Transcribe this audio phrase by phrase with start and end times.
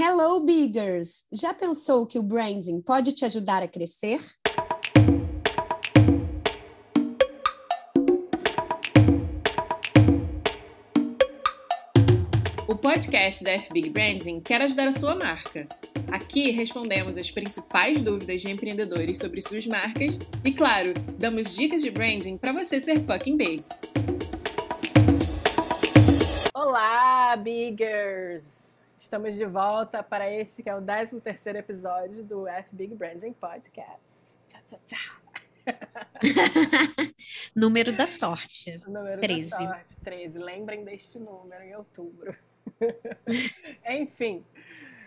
[0.00, 1.24] Hello, Biggers!
[1.32, 4.20] Já pensou que o branding pode te ajudar a crescer?
[12.68, 15.66] O podcast da FBig Branding quer ajudar a sua marca.
[16.12, 21.90] Aqui respondemos as principais dúvidas de empreendedores sobre suas marcas e, claro, damos dicas de
[21.90, 23.64] branding para você ser fucking big.
[26.54, 28.77] Olá, Biggers!
[29.00, 33.32] Estamos de volta para este que é o 13 terceiro episódio do F Big Branding
[33.32, 34.38] Podcast.
[34.48, 35.18] Tchá, tchá, tchá.
[37.54, 38.82] número da sorte.
[38.88, 39.50] Número 13.
[39.50, 40.38] da sorte, 13.
[40.40, 42.34] Lembrem deste número em outubro.
[43.88, 44.44] Enfim.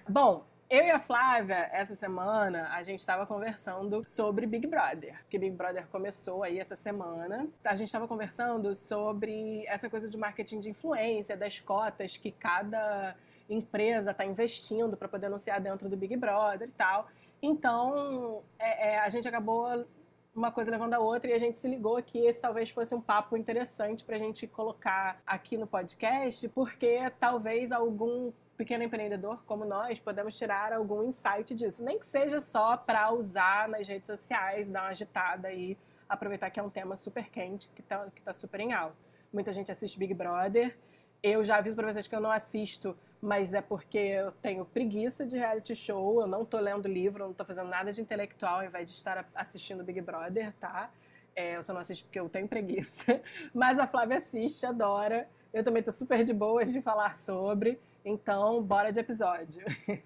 [0.08, 5.38] Bom, eu e a Flávia, essa semana, a gente estava conversando sobre Big Brother, porque
[5.38, 7.46] Big Brother começou aí essa semana.
[7.62, 13.18] A gente estava conversando sobre essa coisa de marketing de influência, das cotas que cada
[13.54, 17.08] empresa está investindo para poder anunciar dentro do Big Brother e tal.
[17.42, 19.86] Então, é, é, a gente acabou
[20.34, 23.02] uma coisa levando a outra e a gente se ligou que esse talvez fosse um
[23.02, 29.66] papo interessante para a gente colocar aqui no podcast, porque talvez algum pequeno empreendedor como
[29.66, 34.70] nós podemos tirar algum insight disso, nem que seja só para usar nas redes sociais,
[34.70, 38.34] dar uma agitada e aproveitar que é um tema super quente, que está que tá
[38.34, 38.96] super em alta.
[39.34, 40.78] Muita gente assiste Big Brother.
[41.24, 45.26] Eu já aviso para vocês que eu não assisto mas é porque eu tenho preguiça
[45.26, 48.66] de reality show, eu não tô lendo livro, não tô fazendo nada de intelectual ao
[48.66, 50.90] invés de estar assistindo Big Brother, tá?
[51.36, 53.22] É, eu só não assisto porque eu tenho preguiça.
[53.54, 55.30] Mas a Flávia assiste, adora.
[55.54, 57.80] Eu também tô super de boas de falar sobre.
[58.04, 59.64] Então, bora de episódio.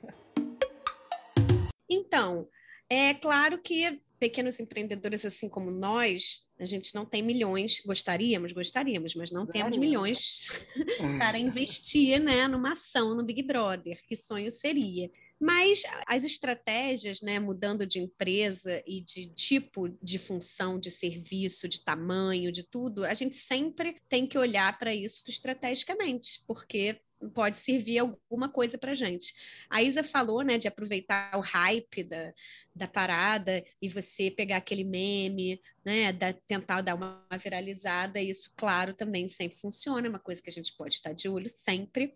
[1.88, 2.50] Então,
[2.90, 9.16] é claro que pequenos empreendedores assim como nós, a gente não tem milhões, gostaríamos, gostaríamos,
[9.16, 10.48] mas não temos milhões
[11.20, 14.00] para investir né, numa ação no Big Brother.
[14.08, 15.10] Que sonho seria?
[15.40, 21.84] Mas as estratégias, né, mudando de empresa e de tipo de função, de serviço, de
[21.84, 27.02] tamanho, de tudo, a gente sempre tem que olhar para isso estrategicamente, porque
[27.34, 29.34] pode servir alguma coisa para gente.
[29.70, 32.34] A Isa falou, né, de aproveitar o hype da,
[32.76, 38.22] da parada e você pegar aquele meme, né, da, tentar dar uma viralizada.
[38.22, 41.50] Isso, claro, também sempre funciona, é uma coisa que a gente pode estar de olho
[41.50, 42.12] sempre.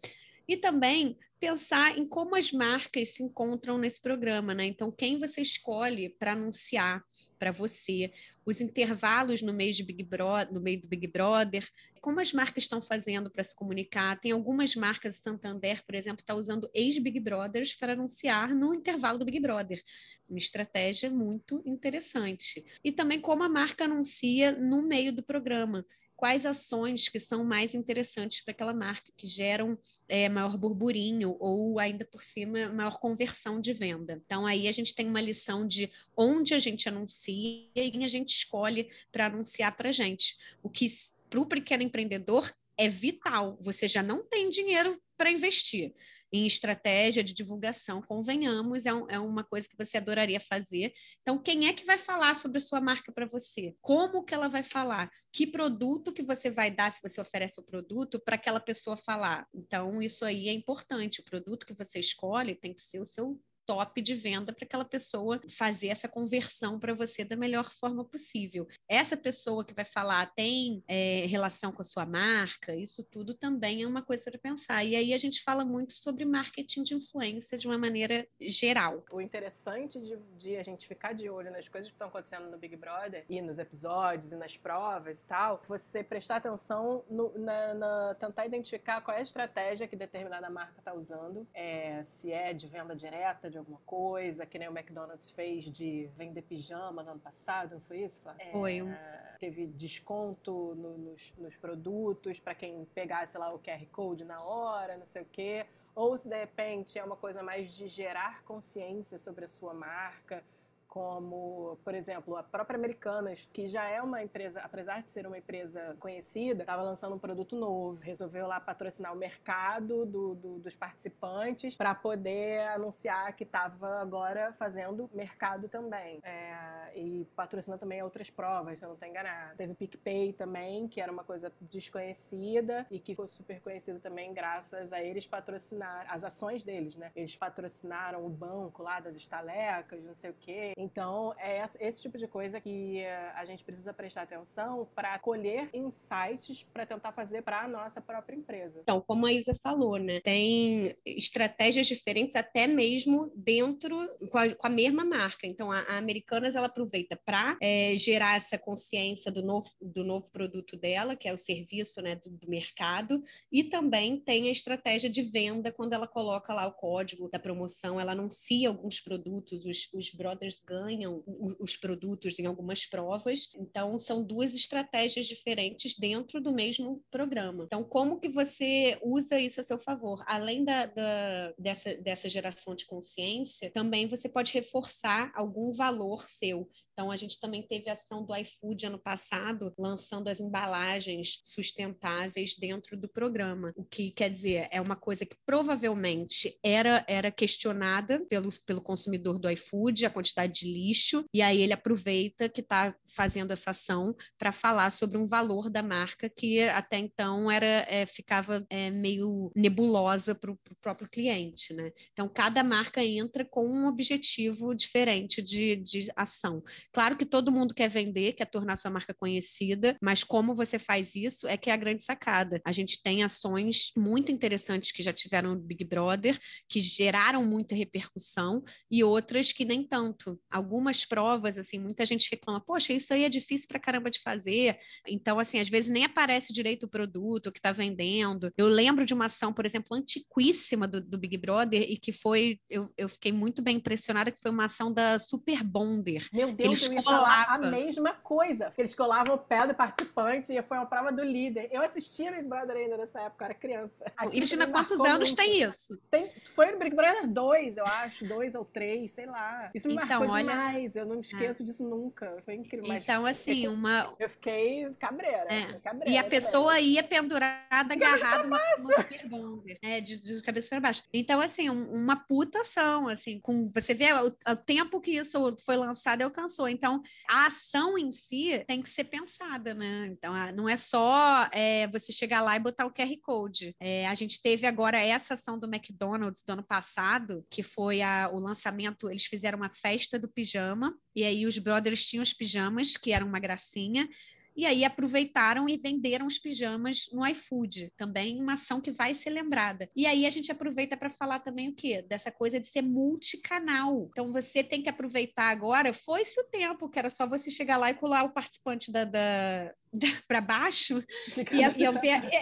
[0.47, 4.65] E também pensar em como as marcas se encontram nesse programa, né?
[4.65, 7.03] Então, quem você escolhe para anunciar
[7.37, 8.11] para você,
[8.49, 11.67] os intervalos no meio de Big Brother, no meio do Big Brother,
[12.01, 14.19] como as marcas estão fazendo para se comunicar.
[14.19, 19.25] Tem algumas marcas, Santander, por exemplo, está usando ex-Big Brothers para anunciar no intervalo do
[19.25, 19.83] Big Brother.
[20.27, 22.65] Uma estratégia muito interessante.
[22.83, 25.85] E também como a marca anuncia no meio do programa
[26.19, 31.79] quais ações que são mais interessantes para aquela marca, que geram é, maior burburinho ou
[31.79, 34.21] ainda por cima maior conversão de venda.
[34.25, 38.09] Então aí a gente tem uma lição de onde a gente anuncia e quem a
[38.09, 40.35] gente escolhe para anunciar para a gente.
[40.61, 40.87] O que
[41.29, 43.57] para o pequeno empreendedor é vital.
[43.61, 45.93] Você já não tem dinheiro para investir
[46.31, 50.93] em estratégia de divulgação, convenhamos, é, um, é, uma coisa que você adoraria fazer.
[51.21, 53.75] Então, quem é que vai falar sobre a sua marca para você?
[53.81, 55.09] Como que ela vai falar?
[55.31, 59.47] Que produto que você vai dar se você oferece o produto para aquela pessoa falar?
[59.53, 61.21] Então, isso aí é importante.
[61.21, 63.39] O produto que você escolhe tem que ser o seu
[63.69, 68.67] top de venda para aquela pessoa fazer essa conversão para você da melhor forma possível.
[68.89, 73.83] Essa pessoa que vai falar tem é, relação com a sua marca, isso tudo também
[73.83, 74.83] é uma coisa para pensar.
[74.83, 79.05] E aí a gente fala muito sobre marketing de influência de uma maneira geral.
[79.11, 82.57] O interessante de, de a gente ficar de olho nas coisas que estão acontecendo no
[82.57, 87.75] Big Brother e nos episódios e nas provas e tal, você prestar atenção no, na,
[87.75, 92.51] na, tentar identificar qual é a estratégia que determinada marca está usando, é, se é
[92.51, 97.11] de venda direta, de alguma coisa, que nem o McDonald's fez de vender pijama no
[97.11, 98.51] ano passado, não foi isso, Flávia?
[98.51, 98.79] Foi.
[98.79, 104.41] É, teve desconto no, nos, nos produtos para quem pegasse lá o QR Code na
[104.41, 105.65] hora, não sei o quê.
[105.95, 110.43] Ou se de repente é uma coisa mais de gerar consciência sobre a sua marca,
[110.89, 115.37] como, por exemplo, a própria Americanas, que já é uma empresa, apesar de ser uma
[115.37, 120.75] empresa conhecida, estava lançando um produto novo, resolveu lá patrocinar o mercado do, do, dos
[120.75, 126.19] participantes para poder anunciar que estava agora fazendo mercado também.
[126.23, 129.57] É, e patrocina também outras provas, se eu não estou enganado.
[129.57, 134.33] Teve o PicPay também, que era uma coisa desconhecida e que ficou super conhecido também
[134.33, 137.11] graças a eles patrocinar as ações deles, né?
[137.15, 142.17] Eles patrocinaram o banco lá das estalecas, não sei o quê Então, é esse tipo
[142.17, 147.41] de coisa que eh, a gente precisa prestar atenção para colher insights para tentar fazer
[147.41, 148.79] para a nossa própria empresa.
[148.81, 150.21] Então, como a Isa falou, né?
[150.21, 155.45] Tem estratégias diferentes até mesmo dentro com a, com a mesma marca.
[155.45, 160.31] Então, a, a Americanas ela aproveita para é, gerar essa consciência do novo, do novo
[160.31, 163.21] produto dela, que é o serviço né, do, do mercado,
[163.51, 167.99] e também tem a estratégia de venda quando ela coloca lá o código da promoção,
[167.99, 173.49] ela anuncia alguns produtos, os, os brothers ganham os, os produtos em algumas provas.
[173.57, 177.63] Então, são duas estratégias diferentes dentro do mesmo programa.
[177.63, 180.23] Então, como que você usa isso a seu favor?
[180.27, 186.69] Além da, da, dessa, dessa geração de consciência, também você pode reforçar algum valor seu.
[186.99, 192.55] Então, a gente também teve a ação do iFood ano passado, lançando as embalagens sustentáveis
[192.59, 193.71] dentro do programa.
[193.77, 199.39] O que quer dizer, é uma coisa que provavelmente era, era questionada pelo, pelo consumidor
[199.39, 204.13] do iFood, a quantidade de lixo, e aí ele aproveita que está fazendo essa ação
[204.37, 209.53] para falar sobre um valor da marca que até então era é, ficava é, meio
[209.55, 211.73] nebulosa para o próprio cliente.
[211.73, 211.93] Né?
[212.11, 216.61] Então, cada marca entra com um objetivo diferente de, de ação.
[216.91, 221.15] Claro que todo mundo quer vender, quer tornar sua marca conhecida, mas como você faz
[221.15, 222.59] isso é que é a grande sacada.
[222.65, 226.37] A gente tem ações muito interessantes que já tiveram no Big Brother,
[226.67, 230.39] que geraram muita repercussão, e outras que nem tanto.
[230.49, 234.75] Algumas provas, assim, muita gente reclama, poxa, isso aí é difícil pra caramba de fazer.
[235.07, 238.51] Então, assim, às vezes nem aparece direito o produto que está vendendo.
[238.57, 242.59] Eu lembro de uma ação, por exemplo, antiquíssima do, do Big Brother e que foi,
[242.69, 246.27] eu, eu fiquei muito bem impressionada, que foi uma ação da Super Bonder.
[246.33, 248.65] Meu Deus, eles eu ia falar a mesma coisa.
[248.65, 251.69] Porque eles colavam o pé do participante e foi uma prova do líder.
[251.71, 254.05] Eu assistia Big Brother ainda nessa época, era criança.
[254.29, 255.35] Cristina, quantos anos muito.
[255.35, 255.99] tem isso?
[256.09, 259.71] Tem, foi no Big Brother 2, eu acho, dois ou três, sei lá.
[259.73, 260.51] Isso me então, marcou olha...
[260.51, 260.95] demais.
[260.95, 261.65] Eu não me esqueço é.
[261.65, 262.37] disso nunca.
[262.45, 262.93] Foi incrível.
[262.93, 264.13] Então, assim, eu uma.
[264.19, 265.47] Eu fiquei cabreira.
[265.49, 265.79] É.
[265.79, 271.03] cabreira e a pessoa ia pendurada, agarrada no é, de, de cabeça para baixo.
[271.13, 275.57] Então, assim, um, uma puta ação, assim, com você vê o, o tempo que isso
[275.65, 276.58] foi lançado alcançou.
[276.67, 280.07] Então, a ação em si tem que ser pensada, né?
[280.07, 283.75] Então, não é só é, você chegar lá e botar o QR Code.
[283.79, 288.29] É, a gente teve agora essa ação do McDonald's do ano passado, que foi a,
[288.31, 292.97] o lançamento, eles fizeram uma festa do pijama, e aí os brothers tinham os pijamas,
[292.97, 294.07] que eram uma gracinha,
[294.55, 299.29] e aí aproveitaram e venderam os pijamas no iFood, também uma ação que vai ser
[299.29, 299.89] lembrada.
[299.95, 302.01] E aí a gente aproveita para falar também o quê?
[302.07, 304.07] Dessa coisa de ser multicanal.
[304.11, 307.89] Então você tem que aproveitar agora, foi-se o tempo que era só você chegar lá
[307.89, 309.73] e colar o participante da, da
[310.27, 311.03] para baixo
[311.51, 312.39] e, e, ver, é,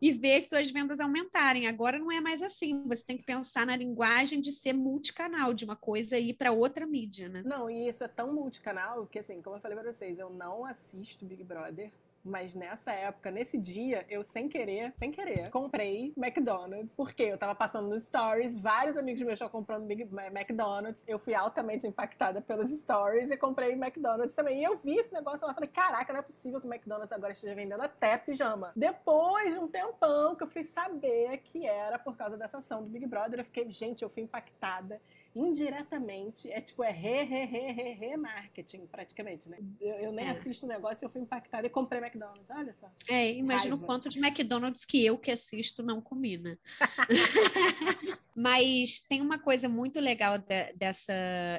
[0.00, 1.66] e ver suas vendas aumentarem.
[1.66, 2.82] Agora não é mais assim.
[2.86, 6.86] Você tem que pensar na linguagem de ser multicanal, de uma coisa ir para outra
[6.86, 7.42] mídia, né?
[7.44, 10.64] Não, e isso é tão multicanal que, assim, como eu falei para vocês, eu não
[10.64, 11.90] assisto Big Brother
[12.24, 17.54] mas nessa época, nesse dia, eu sem querer, sem querer, comprei McDonald's, porque eu tava
[17.54, 22.68] passando nos stories, vários amigos meus estavam comprando Big McDonald's, eu fui altamente impactada pelos
[22.80, 24.60] stories e comprei McDonald's também.
[24.60, 27.32] E eu vi esse negócio lá, falei, caraca, não é possível que o McDonald's agora
[27.32, 28.72] esteja vendendo até pijama.
[28.76, 32.88] Depois de um tempão que eu fui saber que era por causa dessa ação do
[32.88, 35.00] Big Brother, eu fiquei, gente, eu fui impactada
[35.34, 39.58] indiretamente, é tipo, é re, re, re, re, re marketing, praticamente, né?
[39.80, 40.30] Eu, eu nem é.
[40.30, 42.90] assisto o negócio e eu fui impactada e comprei McDonald's, olha só.
[43.08, 46.58] É, imagina o quanto de McDonald's que eu que assisto não comi, né?
[48.34, 51.12] Mas tem uma coisa muito legal de, dessa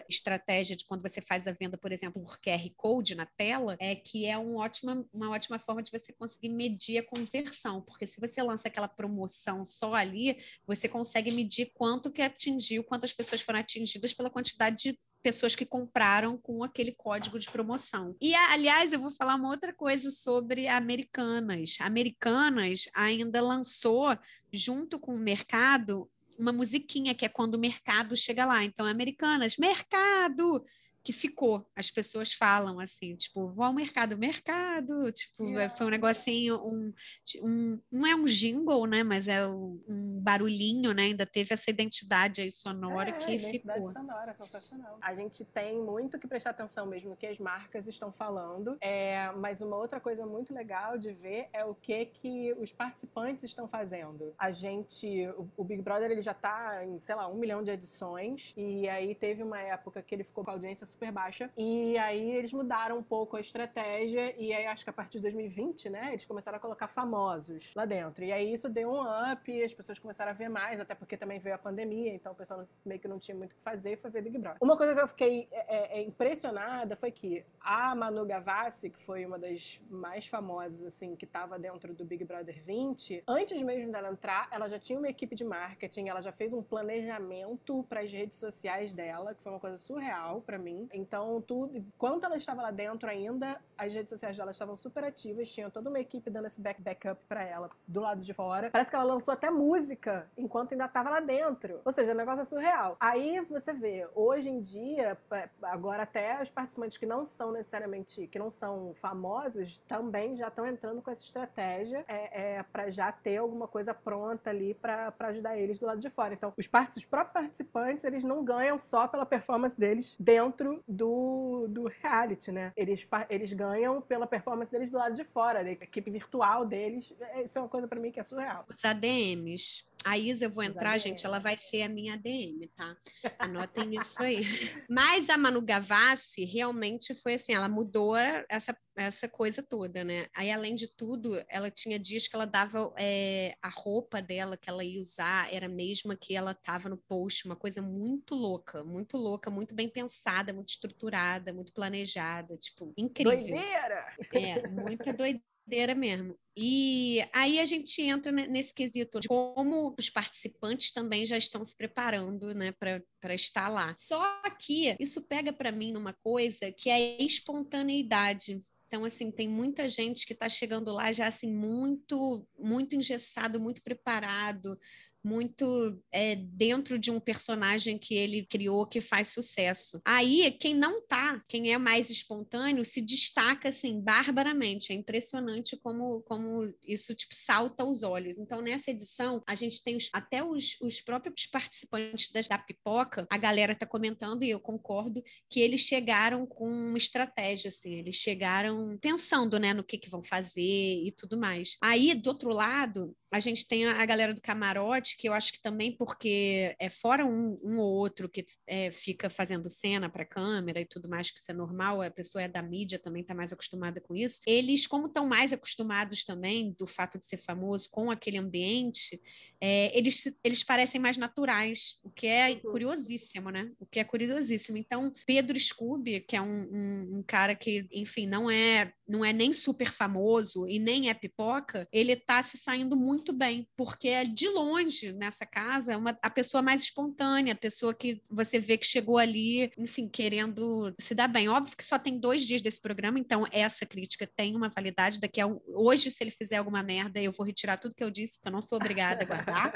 [0.10, 3.96] estratégia de quando você faz a venda, por exemplo, por QR Code na tela, é
[3.96, 8.20] que é um ótima, uma ótima forma de você conseguir medir a conversão, porque se
[8.20, 13.63] você lança aquela promoção só ali, você consegue medir quanto que atingiu, quantas pessoas foram
[13.64, 18.16] atingidas pela quantidade de pessoas que compraram com aquele código de promoção.
[18.22, 21.78] E, aliás, eu vou falar uma outra coisa sobre Americanas.
[21.80, 24.18] Americanas ainda lançou,
[24.52, 28.64] junto com o mercado, uma musiquinha que é quando o mercado chega lá.
[28.64, 30.64] Então, Americanas, mercado!
[31.04, 31.66] Que ficou.
[31.76, 35.70] As pessoas falam assim, tipo, vou ao mercado, mercado, tipo, yeah.
[35.70, 36.94] foi um negocinho, um,
[37.42, 42.42] um, não é um jingle, né, mas é um barulhinho, né, ainda teve essa identidade
[42.42, 43.92] aí sonora é, que identidade ficou.
[43.92, 44.98] sonora, sensacional.
[45.02, 49.32] A gente tem muito que prestar atenção mesmo no que as marcas estão falando, é,
[49.34, 53.68] mas uma outra coisa muito legal de ver é o que que os participantes estão
[53.68, 54.34] fazendo.
[54.38, 57.72] A gente, o, o Big Brother, ele já tá em, sei lá, um milhão de
[57.72, 61.50] edições, e aí teve uma época que ele ficou com a audiência super baixa.
[61.58, 65.24] E aí eles mudaram um pouco a estratégia e aí acho que a partir de
[65.24, 68.24] 2020, né, eles começaram a colocar famosos lá dentro.
[68.24, 71.40] E aí isso deu um up, as pessoas começaram a ver mais, até porque também
[71.40, 73.98] veio a pandemia, então o pessoal meio que não tinha muito o que fazer e
[73.98, 74.58] foi ver Big Brother.
[74.62, 79.02] Uma coisa que eu fiquei é, é, é impressionada foi que a Manu Gavassi, que
[79.02, 83.92] foi uma das mais famosas, assim, que estava dentro do Big Brother 20, antes mesmo
[83.92, 88.02] dela entrar, ela já tinha uma equipe de marketing, ela já fez um planejamento para
[88.02, 90.83] as redes sociais dela, que foi uma coisa surreal para mim.
[90.92, 95.50] Então, tudo, enquanto ela estava lá dentro ainda, as redes sociais dela estavam super ativas,
[95.52, 98.70] tinha toda uma equipe dando esse back backup para ela do lado de fora.
[98.72, 101.82] Parece que ela lançou até música enquanto ainda estava lá dentro.
[101.84, 102.98] Ou seja, o negócio é surreal.
[103.00, 105.18] Aí você vê, hoje em dia,
[105.62, 110.66] agora até os participantes que não são necessariamente, que não são famosos, também já estão
[110.66, 115.58] entrando com essa estratégia é, é para já ter alguma coisa pronta ali para ajudar
[115.58, 116.34] eles do lado de fora.
[116.34, 121.66] Então, os, part os próprios participantes, eles não ganham só pela performance deles dentro do,
[121.70, 122.72] do reality, né?
[122.76, 123.73] Eles, eles ganham
[124.08, 127.14] pela performance deles do lado de fora, a equipe virtual deles.
[127.20, 128.66] É, isso é uma coisa para mim que é surreal.
[128.70, 129.86] Os ADMs.
[130.06, 132.98] A Isa, eu vou entrar, gente, ela vai ser a minha ADM, tá?
[133.40, 134.42] Anotem isso aí.
[134.90, 138.16] Mas a Manu Gavassi realmente foi assim, ela mudou
[138.50, 140.28] essa, essa coisa toda, né?
[140.36, 144.70] Aí, além de tudo, ela tinha dias que ela dava é, a roupa dela que
[144.70, 148.84] ela ia usar, era a mesma que ela tava no post, uma coisa muito louca,
[148.84, 153.38] muito louca, muito bem pensada, muito estruturada, muito planejada, tipo, incrível.
[153.38, 154.04] Doideira!
[154.34, 156.38] É, muita doideira doideira mesmo.
[156.56, 161.76] E aí a gente entra nesse quesito de como os participantes também já estão se
[161.76, 163.96] preparando né, para estar lá.
[163.98, 164.24] Só
[164.60, 168.62] que isso pega para mim numa coisa que é espontaneidade.
[168.88, 173.82] Então, assim, tem muita gente que está chegando lá já assim muito, muito engessado, muito
[173.82, 174.78] preparado,
[175.24, 180.02] muito é, dentro de um personagem que ele criou que faz sucesso.
[180.06, 184.92] Aí, quem não tá, quem é mais espontâneo, se destaca assim barbaramente.
[184.92, 188.38] É impressionante como, como isso tipo salta aos olhos.
[188.38, 193.26] Então, nessa edição, a gente tem os, até os, os próprios participantes das, da pipoca,
[193.30, 198.16] a galera tá comentando, e eu concordo, que eles chegaram com uma estratégia, assim, eles
[198.16, 201.78] chegaram pensando né, no que, que vão fazer e tudo mais.
[201.82, 205.60] Aí, do outro lado, a gente tem a galera do camarote, que eu acho que
[205.60, 210.80] também porque é fora um, um ou outro que é, fica fazendo cena para câmera
[210.80, 213.52] e tudo mais, que isso é normal, a pessoa é da mídia também está mais
[213.52, 214.40] acostumada com isso.
[214.46, 219.20] Eles, como estão mais acostumados também do fato de ser famoso com aquele ambiente,
[219.66, 222.72] é, eles, eles parecem mais naturais, o que é uhum.
[222.72, 223.72] curiosíssimo, né?
[223.80, 224.78] O que é curiosíssimo.
[224.78, 229.34] Então, Pedro Scooby, que é um, um, um cara que, enfim, não é não é
[229.34, 234.24] nem super famoso e nem é pipoca, ele está se saindo muito bem, porque é
[234.24, 238.86] de longe nessa casa uma, a pessoa mais espontânea, a pessoa que você vê que
[238.86, 241.50] chegou ali, enfim, querendo se dar bem.
[241.50, 245.20] Óbvio que só tem dois dias desse programa, então essa crítica tem uma validade.
[245.20, 248.12] Daqui a um, hoje, se ele fizer alguma merda, eu vou retirar tudo que eu
[248.12, 249.74] disse, porque eu não sou obrigada a guardar.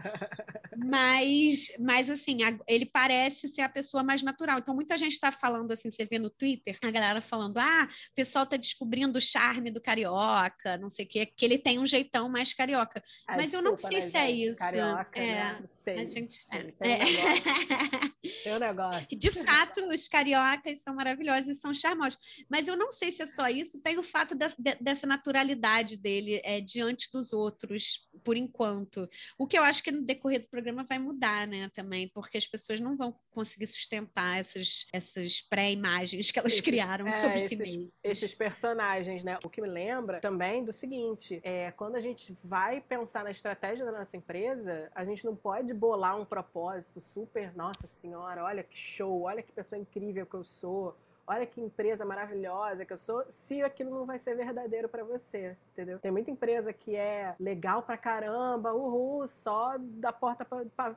[0.77, 4.59] mas, mas assim, a, ele parece ser a pessoa mais natural.
[4.59, 8.15] Então, muita gente está falando assim, você vê no Twitter, a galera falando: ah, o
[8.15, 11.85] pessoal está descobrindo o charme do carioca, não sei o quê, que ele tem um
[11.85, 13.01] jeitão mais carioca.
[13.27, 14.41] Ah, mas desculpa, eu não sei né, se é gente?
[14.41, 14.59] é isso.
[14.59, 15.63] Carioca, é, né?
[15.87, 15.99] Sei.
[15.99, 16.95] A gente Sim, tem, é.
[16.95, 19.07] um tem um negócio.
[19.09, 22.19] De fato, os cariocas são maravilhosos e são charmosos.
[22.49, 24.47] Mas eu não sei se é só isso, tem o fato de,
[24.81, 29.07] dessa naturalidade dele é, diante dos outros, por enquanto.
[29.39, 32.47] O que eu acho que no decorrer do programa vai mudar, né, também, porque as
[32.47, 37.49] pessoas não vão conseguir sustentar essas, essas pré-imagens que elas esses, criaram é, sobre esses,
[37.49, 37.93] si mesmas.
[38.03, 39.39] Esses personagens, né?
[39.45, 43.85] O que me lembra também do seguinte: é, quando a gente vai pensar na estratégia
[43.85, 48.77] da nossa empresa, a gente não pode bolar um propósito super, nossa senhora, olha que
[48.77, 53.23] show, olha que pessoa incrível que eu sou olha que empresa maravilhosa que eu sou,
[53.29, 55.99] se aquilo não vai ser verdadeiro para você, entendeu?
[55.99, 60.47] Tem muita empresa que é legal pra caramba, uhul, só da porta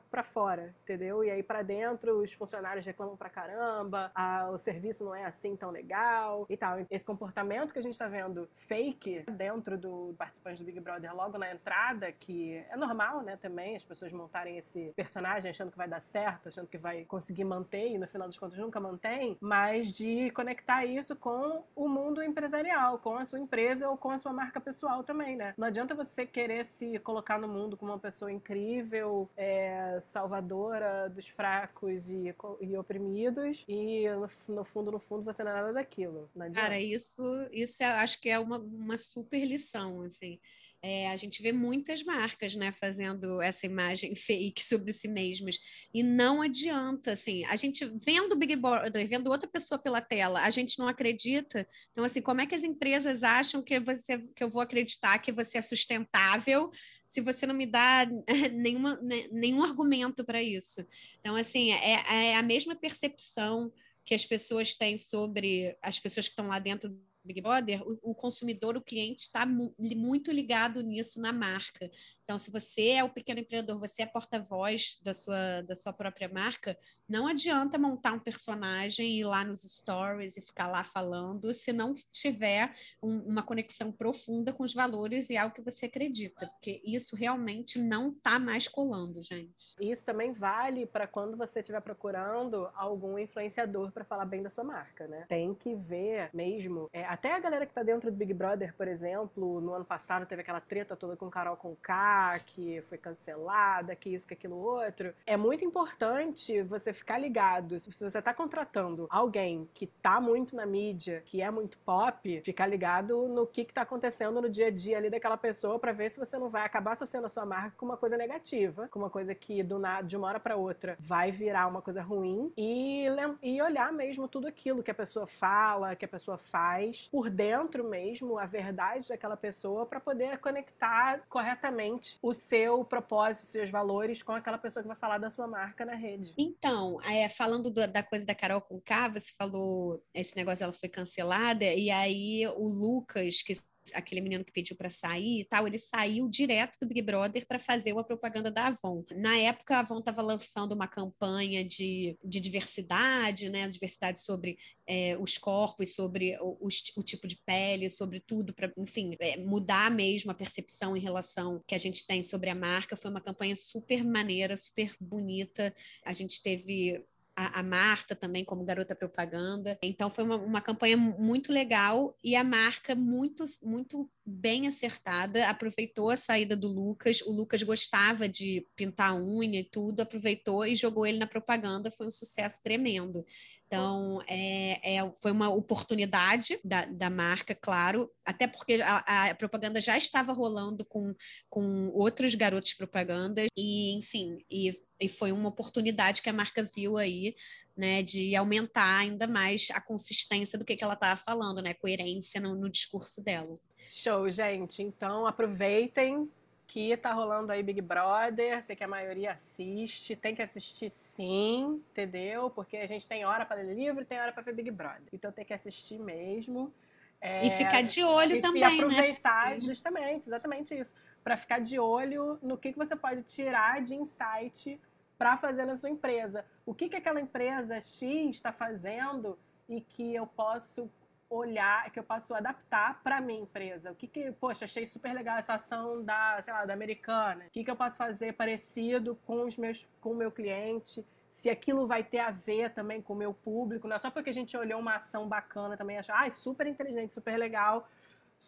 [0.09, 1.23] para fora, entendeu?
[1.23, 5.55] E aí para dentro os funcionários reclamam pra caramba, a, o serviço não é assim
[5.55, 6.79] tão legal e tal.
[6.89, 11.37] Esse comportamento que a gente tá vendo fake dentro do participante do Big Brother logo
[11.37, 15.87] na entrada, que é normal, né, também, as pessoas montarem esse personagem achando que vai
[15.87, 19.91] dar certo, achando que vai conseguir manter e no final dos contos nunca mantém, mas
[19.91, 24.31] de conectar isso com o mundo empresarial, com a sua empresa ou com a sua
[24.31, 25.53] marca pessoal também, né?
[25.57, 31.27] Não adianta você querer se colocar no mundo como uma pessoa incrível, é, salvadora dos
[31.27, 34.05] fracos e, e oprimidos e
[34.47, 36.29] no, fundo, no fundo, você não é nada daquilo.
[36.53, 40.39] Cara, isso, isso é, acho que é uma, uma super lição, assim.
[40.83, 45.59] É, a gente vê muitas marcas, né, fazendo essa imagem fake sobre si mesmas
[45.93, 50.41] e não adianta, assim, a gente vendo o Big Brother, vendo outra pessoa pela tela,
[50.41, 51.67] a gente não acredita.
[51.91, 55.31] Então, assim, como é que as empresas acham que você, que eu vou acreditar que
[55.31, 56.71] você é sustentável
[57.05, 58.07] se você não me dá
[58.51, 58.99] nenhuma,
[59.31, 60.83] nenhum argumento para isso?
[61.19, 63.71] Então, assim, é, é a mesma percepção
[64.03, 66.89] que as pessoas têm sobre as pessoas que estão lá dentro
[67.23, 71.89] Big Brother, o, o consumidor, o cliente está mu muito ligado nisso na marca.
[72.23, 76.29] Então, se você é o pequeno empreendedor, você é porta-voz da sua, da sua própria
[76.29, 81.53] marca, não adianta montar um personagem e ir lá nos stories e ficar lá falando
[81.53, 82.71] se não tiver
[83.03, 87.79] um, uma conexão profunda com os valores e algo que você acredita, porque isso realmente
[87.79, 89.75] não está mais colando, gente.
[89.79, 94.63] Isso também vale para quando você estiver procurando algum influenciador para falar bem da sua
[94.63, 95.25] marca, né?
[95.27, 98.87] Tem que ver mesmo é, até a galera que tá dentro do Big Brother, por
[98.87, 104.11] exemplo, no ano passado teve aquela treta toda com Carol Conká, que foi cancelada, que
[104.11, 105.13] isso, que aquilo outro.
[105.27, 107.77] É muito importante você ficar ligado.
[107.77, 112.65] Se você tá contratando alguém que tá muito na mídia, que é muito pop, ficar
[112.65, 116.11] ligado no que que tá acontecendo no dia a dia ali daquela pessoa para ver
[116.11, 119.09] se você não vai acabar associando a sua marca com uma coisa negativa, com uma
[119.09, 123.05] coisa que do nada, de uma hora para outra, vai virar uma coisa ruim e,
[123.43, 127.83] e olhar mesmo tudo aquilo que a pessoa fala, que a pessoa faz por dentro
[127.87, 134.33] mesmo a verdade daquela pessoa para poder conectar corretamente o seu propósito, seus valores com
[134.33, 136.33] aquela pessoa que vai falar da sua marca na rede.
[136.37, 138.81] Então, é, falando do, da coisa da Carol com
[139.13, 143.53] você falou esse negócio ela foi cancelada e aí o Lucas que
[143.93, 147.59] aquele menino que pediu para sair e tal, ele saiu direto do Big Brother para
[147.59, 149.03] fazer uma propaganda da Avon.
[149.15, 153.67] Na época, a Avon estava lançando uma campanha de, de diversidade, né?
[153.67, 154.57] Diversidade sobre
[154.87, 159.37] é, os corpos, sobre o, o, o, tipo de pele, sobre tudo, para, enfim, é,
[159.37, 162.95] mudar mesmo a percepção em relação que a gente tem sobre a marca.
[162.95, 165.73] Foi uma campanha super maneira, super bonita.
[166.05, 167.03] A gente teve
[167.35, 169.77] a, a, Marta também como garota propaganda.
[169.81, 176.09] Então foi uma, uma campanha muito legal e a marca muito, muito bem acertada, aproveitou
[176.09, 177.21] a saída do Lucas.
[177.21, 181.91] O Lucas gostava de pintar unha e tudo, aproveitou e jogou ele na propaganda.
[181.91, 183.25] Foi um sucesso tremendo.
[183.71, 189.79] Então, é, é, foi uma oportunidade da, da marca, claro, até porque a, a, propaganda
[189.79, 191.15] já estava rolando com,
[191.49, 196.97] com outros garotos propaganda, e, enfim, e, e foi uma oportunidade que a marca viu
[196.97, 197.35] aí,
[197.75, 202.39] né, de aumentar ainda mais a consistência do que, que ela estava falando, né, coerência
[202.39, 203.57] no, no discurso dela.
[203.89, 204.81] Show, gente.
[204.81, 206.29] Então aproveitem
[206.67, 211.81] que tá rolando aí Big Brother, sei que a maioria assiste, tem que assistir sim,
[211.91, 212.49] entendeu?
[212.49, 215.03] Porque a gente tem hora para ler livro, tem hora para ver Big Brother.
[215.11, 216.71] Então tem que assistir mesmo.
[217.19, 218.67] É, e ficar de olho e, também, né?
[218.67, 219.59] aproveitar né?
[219.59, 224.79] justamente, exatamente isso, para ficar de olho no que, que você pode tirar de insight
[225.21, 226.43] para fazer na sua empresa.
[226.65, 229.37] O que, que aquela empresa X está fazendo
[229.69, 230.89] e que eu posso
[231.29, 233.91] olhar, que eu posso adaptar para minha empresa.
[233.91, 237.45] O que que, poxa, achei super legal essa ação da, sei lá, da americana.
[237.45, 241.05] O que que eu posso fazer parecido com os meus com o meu cliente?
[241.29, 244.31] Se aquilo vai ter a ver também com o meu público, não é só porque
[244.31, 247.87] a gente olhou uma ação bacana também achar, ah, super inteligente, super legal,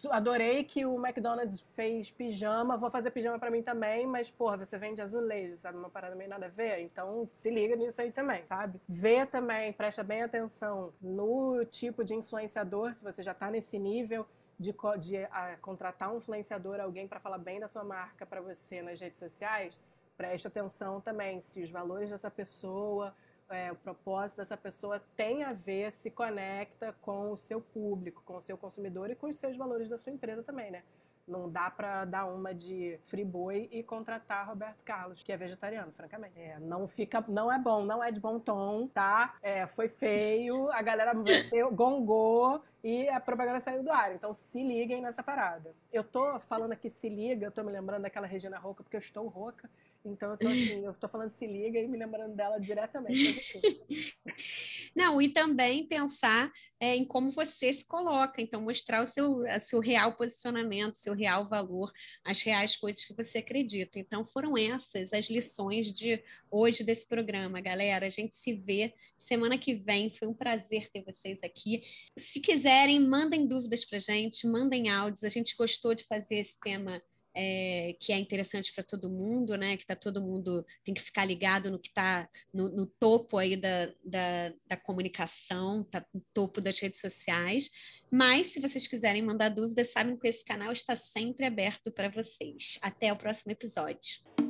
[0.10, 4.78] Adorei que o McDonald's fez pijama, vou fazer pijama para mim também, mas, porra, você
[4.78, 5.78] vende azulejo, sabe?
[5.78, 6.80] Uma parada meio nada a ver.
[6.80, 8.82] Então, se liga nisso aí também, sabe?
[8.90, 14.26] Vê também, presta bem atenção no tipo de influenciador, se você já tá nesse nível
[14.60, 18.82] de, de a, contratar um influenciador, alguém para falar bem da sua marca para você
[18.82, 19.78] nas redes sociais,
[20.18, 23.14] preste atenção também se os valores dessa pessoa
[23.50, 28.36] é, o propósito dessa pessoa tem a ver, se conecta com o seu público, com
[28.36, 30.84] o seu consumidor e com os seus valores da sua empresa também, né?
[31.26, 36.38] Não dá para dar uma de friboi e contratar Roberto Carlos, que é vegetariano, francamente.
[36.38, 39.38] É, não fica, não é bom, não é de bom tom, tá?
[39.42, 41.14] É, foi feio, a galera
[41.72, 44.14] gongou e a propaganda saiu do ar.
[44.14, 45.74] Então se liguem nessa parada.
[45.94, 49.02] Eu tô falando aqui se liga, eu tô me lembrando daquela Regina Roca porque eu
[49.02, 49.70] estou rouca.
[50.06, 53.62] Então eu tô assim, eu tô falando se liga e me lembrando dela diretamente.
[54.96, 59.80] Não, e também pensar é, em como você se coloca, então mostrar o seu, seu
[59.80, 61.92] real posicionamento, seu real valor,
[62.24, 63.98] as reais coisas que você acredita.
[63.98, 68.06] Então foram essas as lições de hoje desse programa, galera.
[68.06, 70.10] A gente se vê semana que vem.
[70.10, 71.82] Foi um prazer ter vocês aqui.
[72.18, 75.24] Se quiserem, mandem dúvidas pra gente, mandem áudios.
[75.24, 77.02] A gente gostou de fazer esse tema
[77.36, 79.78] é, que é interessante para todo mundo, né?
[79.78, 83.56] Que tá todo mundo tem que ficar ligado no que está no, no, topo aí
[83.56, 87.70] da, da, da comunicação, tá no topo das redes sociais.
[88.12, 92.78] Mas se vocês quiserem mandar dúvidas, sabem que esse canal está sempre aberto para vocês.
[92.82, 94.43] Até o próximo episódio.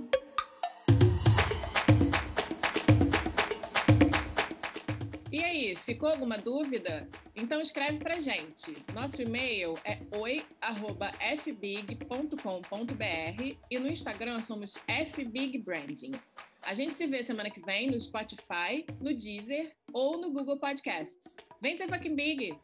[5.34, 7.10] E aí, ficou alguma dúvida?
[7.36, 8.78] Então escreve pra gente.
[8.94, 10.78] Nosso e-mail é oi@fbig.com.br
[13.72, 16.12] e no Instagram somos fbigbranding.
[16.62, 21.36] A gente se vê semana que vem no Spotify, no Deezer ou no Google Podcasts.
[21.60, 22.56] Vem ser fucking big!